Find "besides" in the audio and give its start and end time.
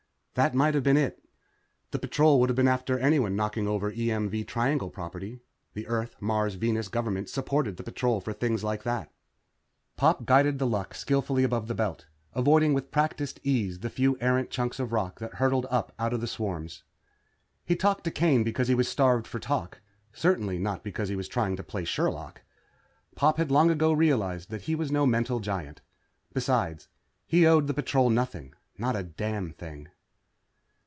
26.33-26.87